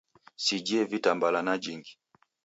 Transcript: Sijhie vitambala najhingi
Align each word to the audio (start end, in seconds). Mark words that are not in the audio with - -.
Sijhie 0.43 0.83
vitambala 0.91 1.39
najhingi 1.45 1.93